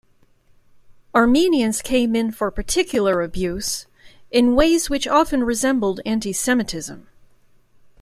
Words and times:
Armenians 1.13 1.83
came 1.83 2.15
in 2.15 2.31
for 2.31 2.49
particular 2.49 3.21
abuse 3.21 3.85
in 4.31 4.55
ways 4.55 4.89
which 4.89 5.05
often 5.07 5.43
resembled 5.43 5.99
anti-Semitism. 6.07 7.05